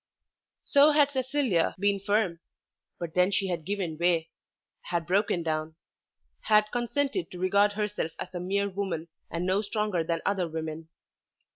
So 0.65 0.93
had 0.93 1.11
Cecilia 1.11 1.75
been 1.77 1.99
firm; 1.99 2.39
but 2.99 3.13
then 3.13 3.29
she 3.31 3.49
had 3.49 3.65
given 3.65 3.99
way, 3.99 4.29
had 4.85 5.05
broken 5.05 5.43
down, 5.43 5.75
had 6.45 6.71
consented 6.71 7.29
to 7.29 7.37
regard 7.37 7.73
herself 7.73 8.13
as 8.17 8.33
a 8.33 8.39
mere 8.39 8.67
woman 8.67 9.09
and 9.29 9.45
no 9.45 9.61
stronger 9.61 10.03
than 10.03 10.23
other 10.25 10.47
women. 10.47 10.89